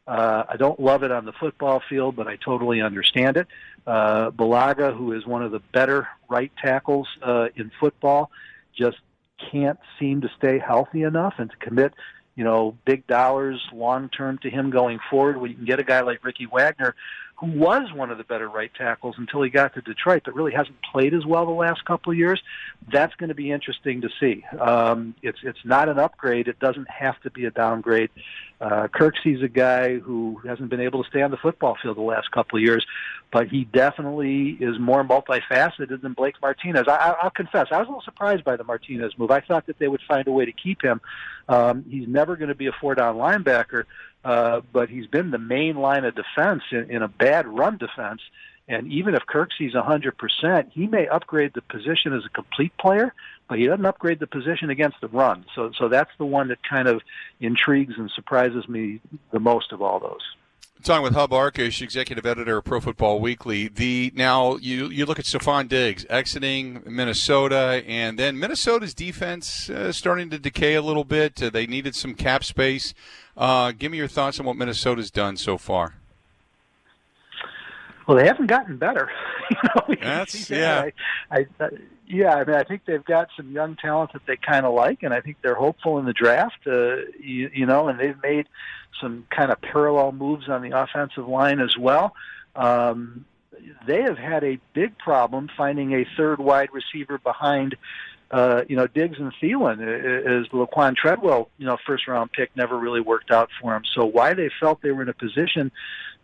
Uh, 0.08 0.44
I 0.48 0.58
don't 0.58 0.80
love 0.80 1.04
it 1.04 1.12
on 1.12 1.26
the 1.26 1.34
football 1.34 1.82
field, 1.90 2.16
but 2.16 2.28
I 2.28 2.36
totally 2.36 2.82
understand 2.82 3.38
it. 3.38 3.48
Uh, 3.88 4.30
Bulaga, 4.30 4.96
who 4.96 5.14
is 5.14 5.26
one 5.26 5.42
of 5.44 5.52
the 5.52 5.60
better 5.60 6.08
right 6.30 6.52
tackles 6.62 7.08
uh, 7.24 7.48
in 7.56 7.72
football, 7.80 8.30
just 8.76 8.98
can't 9.52 9.80
seem 10.00 10.22
to 10.22 10.30
stay 10.38 10.60
healthy 10.60 11.04
enough 11.04 11.36
and 11.38 11.50
to 11.50 11.58
commit 11.58 11.94
you 12.36 12.44
know, 12.44 12.78
big 12.86 13.08
dollars 13.08 13.62
long 13.74 14.10
term 14.10 14.38
to 14.40 14.50
him 14.50 14.70
going 14.70 15.00
forward. 15.10 15.42
You 15.50 15.56
can 15.56 15.66
get 15.66 15.80
a 15.80 15.84
guy 15.84 16.02
like 16.02 16.24
Ricky 16.24 16.46
Wagner, 16.46 16.96
who 17.38 17.48
was 17.48 17.92
one 17.94 18.12
of 18.12 18.18
the 18.18 18.24
better 18.24 18.48
right 18.48 18.72
tackles 18.74 19.16
until 19.18 19.42
he 19.42 19.50
got 19.50 19.74
to 19.74 19.82
Detroit, 19.82 20.22
but 20.24 20.36
really 20.36 20.54
hasn't 20.54 20.78
played 20.82 21.14
as 21.14 21.26
well 21.26 21.46
the 21.46 21.52
last 21.52 21.84
couple 21.84 22.12
of 22.12 22.18
years. 22.18 22.42
That's 22.92 23.14
going 23.16 23.28
to 23.30 23.36
be 23.36 23.52
interesting 23.52 24.02
to 24.02 24.10
see. 24.20 24.44
Um, 24.60 25.16
it's 25.22 25.40
it's 25.44 25.60
not 25.66 25.90
an 25.90 26.00
upgrade. 26.00 26.48
It 26.48 26.60
doesn't 26.60 26.90
have 26.90 27.20
to 27.22 27.30
be 27.32 27.46
a 27.46 27.52
downgrade. 27.52 28.10
Uh, 28.62 28.88
Kirksey's 28.88 29.44
a 29.44 29.50
guy 29.50 29.98
who 29.98 30.42
hasn't 30.48 30.70
been 30.70 30.80
able 30.80 31.04
to 31.04 31.10
stay 31.10 31.22
on 31.22 31.30
the 31.30 31.38
football 31.38 31.76
field 31.82 31.98
the 31.98 32.02
last 32.02 32.32
couple 32.32 32.58
of 32.58 32.64
years, 32.64 32.86
but 33.32 33.50
he 33.50 33.66
definitely 33.66 34.52
is 34.62 34.80
more 34.80 35.04
multifaceted 35.04 36.02
than 36.02 36.14
Blake 36.14 36.36
Martinez. 36.42 36.86
I, 36.88 37.16
I'll 37.22 37.30
confess, 37.30 37.68
I 37.72 37.80
was 37.80 37.88
a 37.88 37.90
little 37.90 38.02
surprised 38.02 38.46
by 38.46 38.56
the 38.56 38.64
Martinez 38.64 39.12
move. 39.18 39.30
I 39.30 39.42
thought 39.42 39.66
that 39.66 39.78
they 39.78 39.90
would 39.90 40.02
find 40.08 40.26
a 40.28 40.32
way 40.32 40.46
to 40.46 40.54
keep 40.54 40.82
him. 40.82 41.02
Um, 41.50 41.84
he's 41.90 42.08
never 42.08 42.38
going 42.38 42.48
to 42.48 42.56
be 42.56 42.68
a 42.68 42.72
four-down 42.72 43.18
linebacker, 43.18 43.84
uh, 44.26 44.62
but 44.74 44.90
he's 44.90 45.06
been 45.06 45.30
the 45.30 45.38
main 45.38 45.78
line 45.78 46.04
of 46.04 46.16
defense 46.16 46.64
in, 46.72 46.90
in 46.90 47.02
a 47.04 47.08
bad 47.08 47.48
run 47.48 47.78
defense. 47.78 48.22
And 48.68 48.92
even 48.92 49.14
if 49.14 49.22
Kirksey's 49.28 49.76
100%, 49.76 50.72
he 50.72 50.88
may 50.88 51.08
upgrade 51.08 51.54
the 51.54 51.62
position 51.62 52.14
as 52.14 52.26
a 52.26 52.30
complete 52.30 52.76
player, 52.80 53.14
but 53.48 53.60
he 53.60 53.68
doesn't 53.68 53.86
upgrade 53.86 54.20
the 54.20 54.26
position 54.26 54.72
against 54.72 55.00
the 55.00 55.08
run. 55.10 55.46
So, 55.54 55.72
so 55.78 55.88
that's 55.88 56.10
the 56.18 56.26
one 56.26 56.48
that 56.48 56.58
kind 56.68 56.88
of 56.88 57.04
intrigues 57.40 57.94
and 58.00 58.10
surprises 58.10 58.68
me 58.68 59.00
the 59.32 59.40
most 59.40 59.72
of 59.72 59.84
all 59.84 60.00
those. 60.00 60.24
Talking 60.84 61.04
with 61.04 61.14
Hub 61.14 61.32
Arkush, 61.32 61.82
executive 61.82 62.28
editor 62.28 62.58
of 62.58 62.66
Pro 62.66 62.80
Football 62.80 63.20
Weekly. 63.20 63.68
The 63.70 64.12
now 64.14 64.58
you 64.58 64.88
you 64.90 65.08
look 65.08 65.18
at 65.18 65.26
Stefon 65.26 65.68
Diggs 65.68 66.06
exiting 66.12 66.84
Minnesota, 66.86 67.84
and 67.88 68.20
then 68.20 68.38
Minnesota's 68.38 68.94
defense 68.94 69.68
uh, 69.68 69.92
starting 69.92 70.30
to 70.30 70.38
decay 70.38 70.76
a 70.76 70.84
little 70.84 71.04
bit. 71.04 71.42
Uh, 71.42 71.50
they 71.50 71.66
needed 71.66 71.96
some 71.96 72.14
cap 72.14 72.44
space. 72.44 72.94
Uh, 73.36 73.72
give 73.72 73.92
me 73.92 73.98
your 73.98 74.08
thoughts 74.08 74.40
on 74.40 74.46
what 74.46 74.58
Minnesota's 74.58 75.10
done 75.10 75.38
so 75.38 75.58
far. 75.58 75.96
Well, 78.08 78.18
they 78.18 78.28
haven't 78.28 78.48
gotten 78.48 78.78
better. 78.78 79.10
you 79.88 79.96
know, 79.96 79.96
That's 80.02 80.50
yeah. 80.50 80.90
I, 81.32 81.46
I, 81.60 81.68
yeah, 82.08 82.36
I 82.36 82.44
mean, 82.46 82.56
I 82.56 82.64
think 82.64 82.86
they've 82.86 83.04
got 83.04 83.30
some 83.36 83.52
young 83.52 83.76
talent 83.76 84.14
that 84.14 84.26
they 84.28 84.38
kind 84.38 84.66
of 84.66 84.74
like, 84.74 85.04
and 85.04 85.14
I 85.14 85.22
think 85.22 85.38
they're 85.42 85.56
hopeful 85.56 85.98
in 85.98 86.06
the 86.06 86.14
draft. 86.14 86.68
Uh, 86.68 86.98
you, 87.20 87.50
you 87.54 87.66
know, 87.66 87.88
and 87.88 88.00
they've 88.00 88.22
made 88.22 88.48
some 89.02 89.26
kind 89.30 89.52
of 89.52 89.60
parallel 89.62 90.12
moves 90.12 90.48
on 90.48 90.62
the 90.62 90.78
offensive 90.78 91.28
line 91.28 91.60
as 91.60 91.76
well. 91.78 92.16
Um, 92.56 93.26
they 93.88 94.02
have 94.04 94.18
had 94.18 94.44
a 94.44 94.60
big 94.74 94.98
problem 94.98 95.50
finding 95.56 95.94
a 95.94 96.06
third 96.18 96.40
wide 96.40 96.70
receiver 96.72 97.18
behind, 97.18 97.76
uh, 98.32 98.64
you 98.68 98.76
know, 98.76 98.88
Diggs 98.88 99.18
and 99.20 99.34
Thielen. 99.42 99.82
As 99.82 100.48
Laquan 100.50 100.96
Treadwell, 100.96 101.50
you 101.58 101.66
know, 101.66 101.78
first 101.86 102.08
round 102.08 102.32
pick 102.32 102.56
never 102.56 102.78
really 102.78 103.02
worked 103.02 103.32
out 103.32 103.50
for 103.60 103.74
them. 103.74 103.84
So 103.94 104.06
why 104.06 104.34
they 104.34 104.50
felt 104.60 104.82
they 104.82 104.92
were 104.92 105.02
in 105.02 105.10
a 105.10 105.14
position 105.14 105.72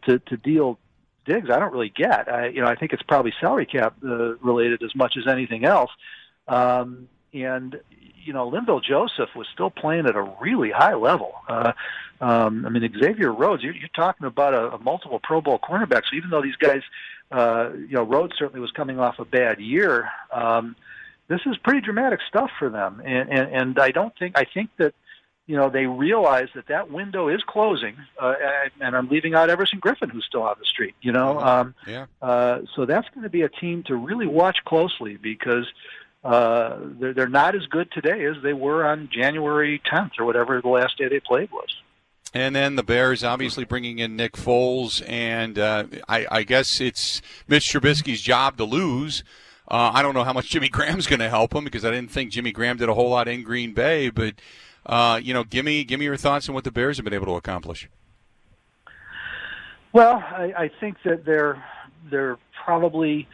to 0.04 0.20
to 0.20 0.38
deal 0.38 0.78
Diggs, 1.26 1.50
I 1.50 1.60
don't 1.60 1.72
really 1.72 1.94
get. 1.96 2.32
I, 2.32 2.48
you 2.48 2.62
know, 2.62 2.68
I 2.68 2.76
think 2.76 2.94
it's 2.94 3.04
probably 3.04 3.34
salary 3.40 3.66
cap 3.66 3.96
uh, 4.04 4.36
related 4.38 4.82
as 4.84 4.96
much 4.96 5.18
as 5.18 5.28
anything 5.28 5.66
else. 5.66 5.92
Um, 6.48 7.08
and 7.34 7.80
you 8.24 8.34
know, 8.34 8.50
Linval 8.50 8.84
Joseph 8.84 9.30
was 9.36 9.48
still 9.54 9.70
playing 9.70 10.06
at 10.06 10.16
a 10.16 10.22
really 10.40 10.72
high 10.72 10.94
level. 10.94 11.34
Uh, 11.48 11.74
um, 12.20 12.66
I 12.66 12.70
mean, 12.70 12.88
Xavier 13.00 13.32
Rhodes, 13.32 13.64
you're, 13.64 13.74
you're 13.74 13.90
talking 13.96 14.28
about 14.28 14.54
a, 14.54 14.74
a 14.74 14.80
multiple 14.80 15.20
Pro 15.22 15.42
Bowl 15.42 15.60
cornerback. 15.60 16.04
So 16.10 16.16
even 16.16 16.30
though 16.30 16.42
these 16.42 16.56
guys, 16.56 16.82
uh, 17.32 17.72
you 17.74 17.96
know, 17.96 18.04
Rhodes 18.04 18.34
certainly 18.38 18.60
was 18.60 18.72
coming 18.72 19.00
off 19.00 19.18
a 19.20 19.26
bad 19.26 19.60
year, 19.60 20.10
um, 20.32 20.76
this 21.30 21.42
is 21.46 21.58
pretty 21.58 21.82
dramatic 21.82 22.20
stuff 22.28 22.52
for 22.60 22.70
them. 22.70 23.02
And, 23.04 23.30
and, 23.30 23.56
and 23.56 23.80
I 23.80 23.90
don't 23.92 24.14
think, 24.20 24.38
I 24.38 24.46
think 24.46 24.70
that, 24.78 24.94
you 25.52 25.58
know, 25.58 25.70
they 25.70 25.86
realize 25.86 26.48
that 26.56 26.68
that 26.68 26.92
window 26.92 27.28
is 27.28 27.44
closing, 27.46 27.98
uh, 28.18 28.36
and, 28.42 28.72
and 28.80 28.96
I'm 28.96 29.10
leaving 29.10 29.36
out 29.36 29.50
Everson 29.50 29.82
Griffen, 29.82 30.10
who's 30.10 30.24
still 30.24 30.44
on 30.44 30.56
the 30.58 30.66
street. 30.66 30.96
You 31.02 31.12
know, 31.12 31.42
um, 31.42 31.76
yeah. 31.86 32.06
Uh, 32.22 32.60
so 32.74 32.86
that's 32.86 33.10
going 33.10 33.24
to 33.24 33.30
be 33.30 33.42
a 33.42 33.50
team 33.50 33.84
to 33.88 33.98
really 33.98 34.28
watch 34.28 34.60
closely 34.64 35.18
because 35.18 35.68
uh, 36.24 36.78
they're, 36.82 37.14
they're 37.14 37.28
not 37.28 37.54
as 37.54 37.66
good 37.66 37.92
today 37.92 38.24
as 38.28 38.38
they 38.42 38.54
were 38.54 38.86
on 38.86 39.10
January 39.12 39.82
10th 39.92 40.12
or 40.20 40.26
whatever 40.26 40.62
the 40.62 40.70
last 40.70 40.98
day 40.98 41.10
they 41.10 41.20
played 41.20 41.52
was. 41.52 41.68
And 42.34 42.56
then 42.56 42.78
the 42.78 42.84
Bears 42.84 43.22
obviously 43.22 43.66
bringing 43.66 44.00
in 44.00 44.16
Nick 44.16 44.38
Foles, 44.38 45.04
and 45.06 45.60
uh, 45.60 45.84
I, 46.08 46.28
I, 46.32 46.44
guess 46.44 46.80
it's 46.80 47.22
Mitch 47.50 47.66
Trubisky's 47.66 48.22
job 48.22 48.56
to 48.56 48.64
lose. 48.64 49.26
Uh, 49.68 49.92
I 49.94 50.02
don't 50.02 50.14
know 50.14 50.24
how 50.24 50.32
much 50.32 50.50
Jimmy 50.50 50.70
Graham's 50.70 51.08
going 51.08 51.20
to 51.20 51.30
help 51.30 51.54
him 51.54 51.66
because 51.66 51.84
I 51.84 51.92
didn't 51.92 52.12
think 52.12 52.32
Jimmy 52.32 52.54
Graham 52.54 52.78
did 52.78 52.88
a 52.88 52.94
whole 52.94 53.10
lot 53.10 53.28
in 53.28 53.44
Green 53.44 53.74
Bay. 53.74 54.10
But 54.10 54.36
uh, 54.86 55.20
you 55.22 55.34
know, 55.34 55.44
give 55.44 55.66
me 55.66 55.84
give 55.84 56.00
me 56.00 56.06
your 56.06 56.18
thoughts 56.18 56.50
on 56.50 56.56
what 56.56 56.64
the 56.64 56.72
Bears 56.72 56.98
have 56.98 57.04
been 57.04 57.14
able 57.14 57.28
to 57.28 57.36
accomplish. 57.36 57.90
Well, 59.94 60.16
I, 60.16 60.54
I 60.58 60.72
think 60.80 60.98
that 61.04 61.26
they're 61.26 61.64
they're 62.10 62.38
probably 62.64 63.28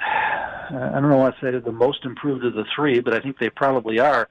I 0.00 0.90
don't 0.94 1.10
know 1.10 1.18
what 1.18 1.38
to 1.40 1.52
say 1.52 1.58
the 1.58 1.72
most 1.72 2.04
improved 2.04 2.44
of 2.44 2.54
the 2.54 2.64
three, 2.74 3.00
but 3.00 3.14
I 3.14 3.20
think 3.20 3.38
they 3.38 3.50
probably 3.50 3.98
are. 3.98 4.28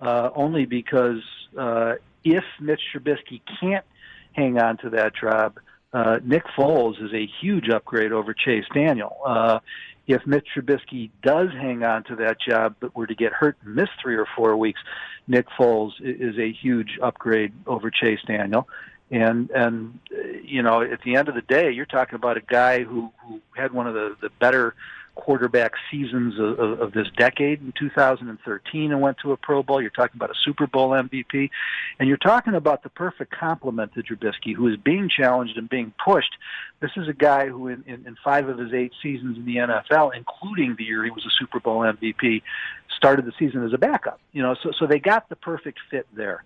Uh, 0.00 0.30
only 0.34 0.64
because 0.66 1.22
uh, 1.56 1.94
if 2.24 2.44
Mitch 2.60 2.80
Trubisky 2.92 3.40
can't 3.60 3.84
hang 4.32 4.58
on 4.58 4.78
to 4.78 4.90
that 4.90 5.14
job, 5.14 5.58
uh, 5.92 6.18
Nick 6.24 6.44
Foles 6.56 7.02
is 7.02 7.12
a 7.12 7.28
huge 7.40 7.68
upgrade 7.68 8.12
over 8.12 8.34
Chase 8.34 8.64
Daniel. 8.74 9.16
Uh, 9.24 9.60
if 10.06 10.26
Mitch 10.26 10.48
Trubisky 10.54 11.10
does 11.22 11.50
hang 11.50 11.82
on 11.84 12.04
to 12.04 12.16
that 12.16 12.38
job 12.40 12.74
but 12.80 12.94
were 12.96 13.06
to 13.06 13.14
get 13.14 13.32
hurt 13.32 13.56
and 13.64 13.74
miss 13.74 13.88
three 14.00 14.16
or 14.16 14.26
four 14.36 14.56
weeks, 14.56 14.80
Nick 15.28 15.46
Foles 15.58 15.92
is 16.00 16.36
a 16.38 16.52
huge 16.52 16.98
upgrade 17.00 17.52
over 17.66 17.90
Chase 17.90 18.20
Daniel. 18.26 18.68
And 19.10 19.50
and 19.50 19.98
uh, 20.10 20.22
you 20.42 20.62
know, 20.62 20.80
at 20.80 21.02
the 21.02 21.16
end 21.16 21.28
of 21.28 21.34
the 21.34 21.42
day, 21.42 21.70
you're 21.70 21.86
talking 21.86 22.14
about 22.14 22.36
a 22.36 22.40
guy 22.40 22.82
who 22.82 23.12
who 23.26 23.40
had 23.54 23.72
one 23.72 23.86
of 23.86 23.94
the 23.94 24.16
the 24.20 24.30
better 24.40 24.74
quarterback 25.14 25.72
seasons 25.90 26.38
of, 26.38 26.58
of, 26.58 26.80
of 26.80 26.92
this 26.92 27.06
decade 27.16 27.60
in 27.60 27.72
2013 27.78 28.92
and 28.92 29.00
went 29.00 29.18
to 29.18 29.32
a 29.32 29.36
Pro 29.36 29.62
Bowl. 29.62 29.80
You're 29.80 29.90
talking 29.90 30.16
about 30.16 30.30
a 30.30 30.38
Super 30.42 30.66
Bowl 30.66 30.90
MVP, 30.90 31.50
and 31.98 32.08
you're 32.08 32.16
talking 32.16 32.54
about 32.54 32.82
the 32.82 32.88
perfect 32.88 33.32
complement 33.32 33.92
to 33.94 34.02
Trubisky, 34.02 34.54
who 34.54 34.68
is 34.68 34.76
being 34.76 35.08
challenged 35.08 35.56
and 35.56 35.68
being 35.68 35.92
pushed. 36.02 36.34
This 36.80 36.90
is 36.96 37.08
a 37.08 37.12
guy 37.12 37.48
who, 37.48 37.68
in, 37.68 37.84
in, 37.86 38.06
in 38.06 38.16
five 38.24 38.48
of 38.48 38.58
his 38.58 38.72
eight 38.72 38.92
seasons 39.02 39.36
in 39.36 39.44
the 39.44 39.56
NFL, 39.56 40.12
including 40.16 40.76
the 40.76 40.84
year 40.84 41.04
he 41.04 41.10
was 41.10 41.24
a 41.26 41.30
Super 41.38 41.60
Bowl 41.60 41.80
MVP, 41.80 42.42
started 42.96 43.24
the 43.24 43.32
season 43.38 43.64
as 43.64 43.72
a 43.72 43.78
backup. 43.78 44.20
You 44.32 44.42
know, 44.42 44.56
so 44.62 44.72
so 44.78 44.86
they 44.86 44.98
got 44.98 45.28
the 45.28 45.36
perfect 45.36 45.78
fit 45.90 46.06
there. 46.14 46.42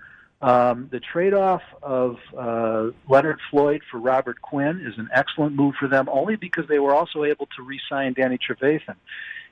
Um, 0.46 0.88
the 0.92 1.00
trade-off 1.00 1.62
of 1.82 2.18
uh, 2.38 2.90
Leonard 3.08 3.40
Floyd 3.50 3.82
for 3.90 3.98
Robert 3.98 4.40
Quinn 4.40 4.80
is 4.86 4.96
an 4.96 5.08
excellent 5.12 5.56
move 5.56 5.74
for 5.74 5.88
them, 5.88 6.08
only 6.08 6.36
because 6.36 6.68
they 6.68 6.78
were 6.78 6.94
also 6.94 7.24
able 7.24 7.46
to 7.56 7.62
re-sign 7.62 8.12
Danny 8.12 8.38
Trevathan. 8.38 8.94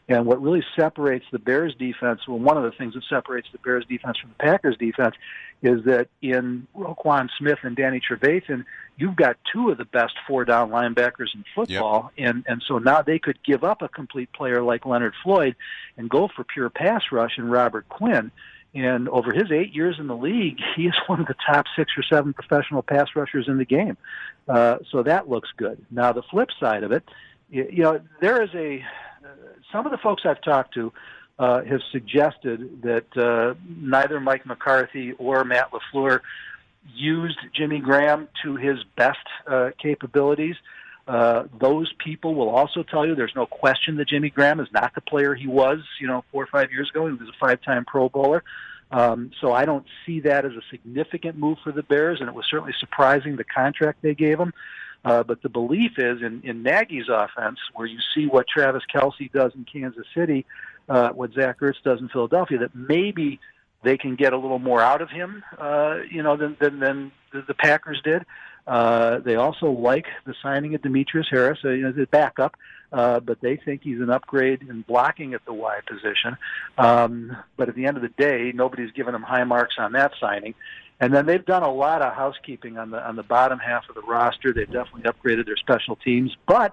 And 0.07 0.25
what 0.25 0.41
really 0.41 0.63
separates 0.77 1.25
the 1.33 1.41
Bears 1.41 1.75
defense, 1.75 2.21
well, 2.29 2.39
one 2.39 2.57
of 2.57 2.63
the 2.63 2.71
things 2.71 2.95
that 2.95 3.03
separates 3.09 3.49
the 3.51 3.59
Bears 3.59 3.85
defense 3.89 4.19
from 4.19 4.31
the 4.37 4.45
Packers 4.45 4.77
defense 4.77 5.17
is 5.63 5.83
that 5.87 6.07
in 6.23 6.69
Roquan 6.77 7.29
Smith 7.39 7.59
and 7.63 7.75
Danny 7.75 8.01
Trevathan, 8.01 8.65
you've 8.97 9.17
got 9.17 9.37
two 9.53 9.71
of 9.71 9.79
the 9.79 9.87
best 9.87 10.15
four 10.29 10.45
down 10.45 10.71
linebackers 10.71 11.35
in 11.35 11.43
football. 11.57 12.13
Yep. 12.17 12.29
And, 12.29 12.45
and 12.47 12.63
so 12.69 12.79
now 12.79 13.03
they 13.03 13.19
could 13.19 13.43
give 13.43 13.65
up 13.65 13.83
a 13.83 13.89
complete 13.89 14.31
player 14.33 14.63
like 14.63 14.87
Leonard 14.87 15.15
Floyd 15.25 15.57
and 15.97 16.09
go 16.09 16.29
for 16.29 16.45
pure 16.45 16.71
pass 16.71 17.03
rush 17.11 17.37
in 17.37 17.49
Robert 17.49 17.89
Quinn. 17.89 18.31
And 18.75 19.09
over 19.09 19.33
his 19.33 19.53
eight 19.53 19.73
years 19.73 19.97
in 19.99 20.09
the 20.09 20.17
league, 20.17 20.59
he 20.77 20.87
is 20.87 20.95
one 21.07 21.21
of 21.21 21.27
the 21.27 21.37
top 21.47 21.67
six 21.77 21.93
or 21.97 22.03
seven 22.03 22.33
professional 22.33 22.83
pass 22.83 23.09
rushers 23.15 23.47
in 23.49 23.59
the 23.59 23.65
game. 23.65 23.97
Uh, 24.49 24.79
so 24.91 25.03
that 25.03 25.29
looks 25.29 25.49
good. 25.57 25.85
Now, 25.91 26.13
the 26.13 26.23
flip 26.23 26.51
side 26.61 26.83
of 26.83 26.93
it, 26.93 27.05
you, 27.51 27.83
know, 27.83 28.01
there 28.21 28.43
is 28.43 28.51
a, 28.55 28.85
uh, 29.25 29.29
some 29.73 29.87
of 29.87 29.93
the 29.93 29.99
folks 29.99 30.23
I've 30.25 30.43
talked 30.43 30.75
to 30.75 30.93
uh, 31.39 31.63
have 31.63 31.81
suggested 31.93 32.83
that 32.83 33.17
uh, 33.17 33.55
neither 33.67 34.21
Mike 34.21 34.47
McCarthy 34.47 35.13
or 35.13 35.45
Matt 35.45 35.71
LaFleur 35.73 36.21
used 36.95 37.39
Jimmy 37.55 37.81
Graham 37.81 38.29
to 38.43 38.57
his 38.57 38.79
best 38.97 39.19
uh, 39.47 39.71
capabilities. 39.81 40.57
Uh, 41.07 41.45
those 41.61 41.93
people 41.99 42.35
will 42.35 42.49
also 42.49 42.83
tell 42.83 43.07
you 43.07 43.15
there's 43.15 43.35
no 43.37 43.47
question 43.47 43.97
that 43.97 44.09
Jimmy 44.09 44.31
Graham 44.31 44.59
is 44.59 44.69
not 44.73 44.95
the 44.95 45.03
player 45.03 45.35
he 45.35 45.47
was, 45.47 45.81
you 46.01 46.07
know, 46.07 46.25
four 46.33 46.43
or 46.43 46.47
five 46.47 46.73
years 46.73 46.89
ago. 46.91 47.07
He 47.07 47.13
was 47.13 47.29
a 47.29 47.39
five-time 47.39 47.85
Pro 47.85 48.09
Bowler. 48.09 48.43
Um, 48.91 49.33
so 49.41 49.53
I 49.53 49.65
don't 49.65 49.85
see 50.07 50.21
that 50.21 50.45
as 50.45 50.53
a 50.53 50.63
significant 50.71 51.37
move 51.37 51.59
for 51.63 51.73
the 51.73 51.83
Bears, 51.83 52.21
and 52.21 52.29
it 52.29 52.35
was 52.35 52.47
certainly 52.49 52.75
surprising 52.79 53.37
the 53.37 53.45
contract 53.45 54.01
they 54.03 54.15
gave 54.15 54.39
him. 54.39 54.53
Uh, 55.05 55.23
but 55.23 55.43
the 55.43 55.51
belief 55.51 55.99
is 55.99 56.23
in, 56.23 56.41
in 56.45 56.63
Nagy's 56.63 57.09
offense, 57.11 57.59
where 57.75 57.87
you 57.87 57.99
see 58.15 58.27
what 58.27 58.47
Travis 58.49 58.83
Kelce 58.93 59.31
does 59.31 59.53
in 59.55 59.65
Kansas 59.65 60.07
City, 60.15 60.47
uh, 60.89 61.11
what 61.11 61.35
Zach 61.35 61.61
Ertz 61.61 61.83
does 61.85 62.01
in 62.01 62.09
Philadelphia, 62.09 62.59
that 62.59 62.75
maybe 62.75 63.39
they 63.83 63.99
can 63.99 64.15
get 64.15 64.33
a 64.33 64.39
little 64.39 64.59
more 64.59 64.81
out 64.81 65.03
of 65.03 65.11
him, 65.11 65.45
uh, 65.59 65.99
you 66.11 66.23
know, 66.23 66.37
than, 66.37 66.57
than, 66.59 66.81
than 66.81 67.13
the, 67.33 67.43
the 67.43 67.55
Packers 67.55 68.01
did. 68.03 68.25
Uh, 68.67 69.19
they 69.19 69.37
also 69.37 69.71
like 69.71 70.07
the 70.25 70.35
signing 70.43 70.75
of 70.75 70.83
Demetrius 70.83 71.27
Harris, 71.31 71.59
uh, 71.65 71.71
you 71.71 71.83
know, 71.83 72.07
backup, 72.11 72.57
uh, 72.93 73.21
but 73.21 73.41
they 73.41 73.57
think 73.57 73.83
he's 73.83 74.01
an 74.01 74.11
upgrade 74.11 74.63
in 74.63 74.83
blocking 74.83 75.35
at 75.35 75.45
the 75.45 75.53
Y 75.53 75.81
position. 75.87 76.37
Um, 76.79 77.37
but 77.57 77.69
at 77.69 77.75
the 77.75 77.87
end 77.87 77.97
of 77.97 78.03
the 78.03 78.09
day, 78.11 78.53
nobody's 78.55 78.93
given 78.93 79.15
him 79.15 79.23
high 79.23 79.45
marks 79.45 79.75
on 79.79 79.93
that 79.93 80.13
signing. 80.19 80.55
And 81.01 81.13
then 81.13 81.27
they've 81.27 81.45
done 81.45 81.63
a 81.63 81.73
lot 81.73 82.03
of 82.03 82.15
housekeeping 82.15 82.79
on 82.79 82.91
the 82.91 83.07
on 83.07 83.17
the 83.17 83.25
bottom 83.25 83.59
half 83.59 83.89
of 83.89 83.97
the 83.97 84.03
roster. 84.03 84.53
They've 84.53 84.71
definitely 84.71 85.03
upgraded 85.03 85.45
their 85.45 85.57
special 85.57 85.97
teams, 85.97 86.37
but 86.47 86.73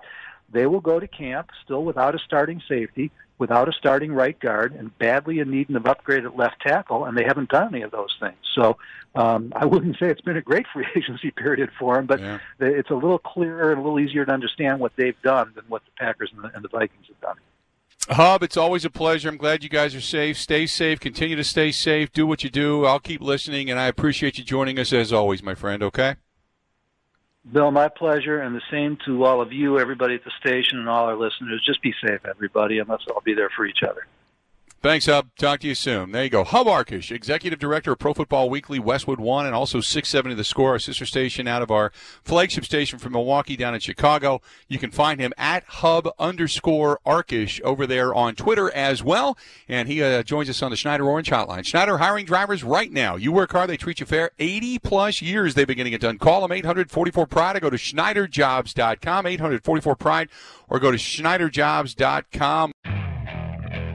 they 0.51 0.65
will 0.65 0.81
go 0.81 1.00
to 1.00 1.08
camp 1.08 1.50
still 1.63 1.84
without 1.84 2.15
a 2.15 2.20
starting 2.20 2.62
safety 2.67 3.12
without 3.41 3.67
a 3.67 3.74
starting 3.74 4.13
right 4.13 4.39
guard 4.39 4.72
and 4.72 4.96
badly 5.00 5.39
in 5.39 5.50
need 5.50 5.67
of 5.72 5.88
upgrade 5.88 6.24
at 6.25 6.38
left 6.38 6.62
tackle, 6.62 7.05
and 7.05 7.17
they 7.17 7.24
haven't 7.24 7.50
done 7.50 7.74
any 7.74 7.81
of 7.81 7.89
those 7.89 8.15
things. 8.20 8.38
So 8.53 8.77
um, 9.15 9.51
I 9.55 9.65
wouldn't 9.65 9.96
say 10.00 10.12
it's 10.12 10.22
been 10.22 10.38
a 10.38 10.43
great 10.43 10.67
free 10.72 10.86
agency 10.96 11.31
period 11.31 11.72
for 11.79 11.96
them, 11.96 12.05
but 12.05 12.20
yeah. 12.20 12.38
it's 12.60 12.91
a 12.91 12.93
little 12.93 13.17
clearer 13.17 13.72
and 13.72 13.79
a 13.79 13.84
little 13.84 14.00
easier 14.00 14.25
to 14.25 14.31
understand 14.31 14.79
what 14.79 14.91
they've 14.96 15.20
done 15.24 15.53
than 15.55 15.65
what 15.70 15.81
the 15.86 15.91
Packers 15.98 16.31
and 16.36 16.43
the, 16.43 16.51
and 16.53 16.63
the 16.63 16.70
Vikings 16.70 17.08
have 17.08 17.20
done. 17.20 17.36
Hub, 18.10 18.43
it's 18.43 18.58
always 18.58 18.86
a 18.86 18.91
pleasure. 18.91 19.27
I'm 19.27 19.38
glad 19.38 19.63
you 19.63 19.70
guys 19.70 19.96
are 19.96 20.01
safe. 20.01 20.38
Stay 20.38 20.67
safe. 20.67 21.00
Continue 21.00 21.36
to 21.36 21.43
stay 21.43 21.72
safe. 21.72 22.12
Do 22.12 22.27
what 22.27 22.43
you 22.43 22.51
do. 22.51 22.86
I'll 22.86 23.00
keep 23.00 23.22
listening, 23.22 23.72
and 23.72 23.79
I 23.79 23.88
appreciate 23.88 24.38
you 24.38 24.43
joining 24.43 24.77
us 24.77 24.93
as 24.93 25.12
always, 25.12 25.41
my 25.41 25.55
friend. 25.55 25.81
Okay? 25.81 26.15
Bill, 27.50 27.71
my 27.71 27.89
pleasure, 27.89 28.39
and 28.39 28.55
the 28.55 28.62
same 28.69 28.98
to 29.05 29.24
all 29.25 29.41
of 29.41 29.51
you, 29.51 29.79
everybody 29.79 30.15
at 30.15 30.24
the 30.24 30.31
station, 30.39 30.77
and 30.77 30.88
all 30.88 31.05
our 31.05 31.15
listeners. 31.15 31.63
Just 31.65 31.81
be 31.81 31.93
safe, 32.05 32.21
everybody, 32.25 32.79
and 32.79 32.88
let's 32.88 33.05
all 33.07 33.21
be 33.25 33.33
there 33.33 33.50
for 33.50 33.65
each 33.65 33.83
other. 33.83 34.05
Thanks, 34.81 35.05
Hub. 35.05 35.29
Talk 35.38 35.59
to 35.59 35.67
you 35.67 35.75
soon. 35.75 36.11
There 36.11 36.23
you 36.23 36.29
go. 36.31 36.43
Hub 36.43 36.65
Arkush, 36.65 37.11
Executive 37.11 37.59
Director 37.59 37.91
of 37.91 38.00
Pro 38.00 38.15
Football 38.15 38.50
Weekly, 38.50 38.79
Westwood 38.79 39.19
One, 39.19 39.45
and 39.45 39.53
also 39.53 39.79
670 39.79 40.33
The 40.33 40.43
Score, 40.43 40.71
our 40.71 40.79
sister 40.79 41.05
station 41.05 41.47
out 41.47 41.61
of 41.61 41.69
our 41.69 41.91
flagship 42.23 42.65
station 42.65 42.97
from 42.97 43.11
Milwaukee 43.11 43.55
down 43.55 43.75
in 43.75 43.79
Chicago. 43.79 44.41
You 44.67 44.79
can 44.79 44.89
find 44.89 45.19
him 45.19 45.33
at 45.38 45.63
Hub 45.65 46.09
underscore 46.17 47.00
Arkush 47.05 47.61
over 47.61 47.85
there 47.85 48.11
on 48.15 48.33
Twitter 48.33 48.71
as 48.71 49.03
well. 49.03 49.38
And 49.69 49.88
he 49.88 50.01
uh, 50.01 50.23
joins 50.23 50.50
us 50.50 50.63
on 50.63 50.71
the 50.71 50.77
Schneider 50.77 51.07
Orange 51.07 51.29
Hotline. 51.29 51.63
Schneider 51.63 52.00
hiring 52.00 52.25
drivers 52.25 52.63
right 52.63 52.91
now. 52.91 53.17
You 53.17 53.31
work 53.31 53.51
hard, 53.51 53.69
they 53.69 53.77
treat 53.77 54.00
you 54.00 54.07
fair. 54.07 54.31
80 54.39 54.79
plus 54.79 55.21
years 55.21 55.53
they've 55.53 55.67
been 55.67 55.77
getting 55.77 55.93
it 55.93 56.01
done. 56.01 56.17
Call 56.17 56.41
them 56.41 56.51
844 56.51 57.27
Pride 57.27 57.55
or 57.55 57.59
go 57.59 57.69
to 57.69 57.77
SchneiderJobs.com, 57.77 59.27
844 59.27 59.95
Pride, 59.95 60.29
or 60.67 60.79
go 60.79 60.89
to 60.89 60.97
SchneiderJobs.com. 60.97 62.71